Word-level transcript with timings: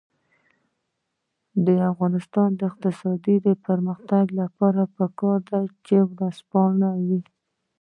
د 1.65 1.67
افغانستان 1.91 2.49
د 2.55 2.61
اقتصادي 2.71 3.35
پرمختګ 3.67 4.25
لپاره 4.41 4.81
پکار 4.97 5.39
ده 5.51 5.61
چې 5.85 5.95
ورځپاڼې 6.11 6.91
وي. 7.07 7.21